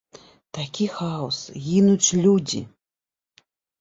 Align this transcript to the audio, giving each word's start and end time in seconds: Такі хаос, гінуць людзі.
Такі 0.57 0.87
хаос, 0.99 1.37
гінуць 1.67 2.17
людзі. 2.25 2.61